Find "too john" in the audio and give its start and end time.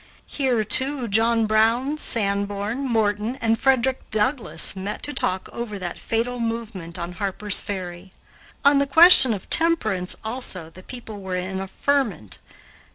0.63-1.45